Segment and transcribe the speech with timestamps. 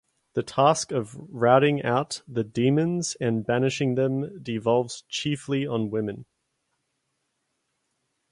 [0.33, 6.25] The task of routing out the demons and banishing them devolves chiefly on women.